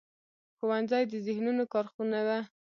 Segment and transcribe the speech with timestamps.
[0.57, 2.39] ښوونځی د ذهنونو کارخونه ده